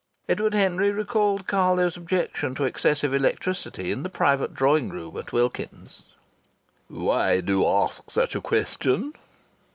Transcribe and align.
Edward 0.27 0.55
Henry 0.55 0.89
recalled 0.91 1.45
Carlo's 1.45 1.95
objection 1.95 2.55
to 2.55 2.63
excessive 2.63 3.13
electricity 3.13 3.91
in 3.91 4.01
the 4.01 4.09
private 4.09 4.51
drawing 4.55 4.89
room 4.89 5.15
at 5.15 5.31
Wilkins's. 5.31 6.05
"Why 6.87 7.39
do 7.39 7.59
you 7.59 7.67
ask 7.67 8.09
such 8.09 8.33
a 8.33 8.41
question?" 8.41 9.13